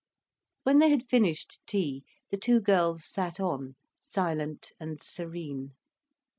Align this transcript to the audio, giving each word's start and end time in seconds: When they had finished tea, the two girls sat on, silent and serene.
When 0.63 0.79
they 0.79 0.89
had 0.89 1.03
finished 1.07 1.59
tea, 1.67 2.03
the 2.31 2.37
two 2.37 2.59
girls 2.59 3.05
sat 3.05 3.39
on, 3.39 3.75
silent 3.99 4.71
and 4.79 4.99
serene. 4.99 5.75